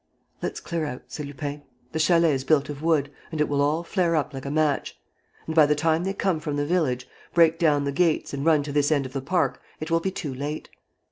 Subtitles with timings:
[0.41, 1.61] "Let's clear out," said Lupin.
[1.91, 4.99] "The chalet is built of wood, it will all flare up like a match.
[5.45, 8.63] And, by the time they come from the village, break down the gates and run
[8.63, 10.69] to this end of the park, it will be too late.